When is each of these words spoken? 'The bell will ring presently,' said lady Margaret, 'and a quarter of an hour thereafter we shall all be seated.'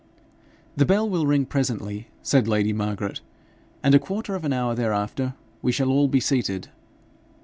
'The 0.77 0.85
bell 0.87 1.07
will 1.07 1.27
ring 1.27 1.45
presently,' 1.45 2.07
said 2.23 2.47
lady 2.47 2.73
Margaret, 2.73 3.21
'and 3.83 3.93
a 3.93 3.99
quarter 3.99 4.33
of 4.33 4.43
an 4.43 4.51
hour 4.51 4.73
thereafter 4.73 5.35
we 5.61 5.71
shall 5.71 5.91
all 5.91 6.07
be 6.07 6.19
seated.' 6.19 6.69